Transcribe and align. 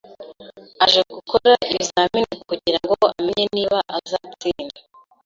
aje 0.83 1.01
gukora 1.15 1.49
ibizamini 1.71 2.35
kugirango 2.49 2.93
amenye 3.11 3.45
niba 3.55 3.77
azatsinda 3.97 4.79